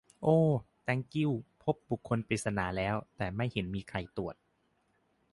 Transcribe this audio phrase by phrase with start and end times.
[0.23, 0.27] โอ
[0.83, 1.31] แต้งกิ้ว
[1.63, 4.35] พบบุคคลปริศนาแล้ว แต่ไม่เห็นมีใครตรวจ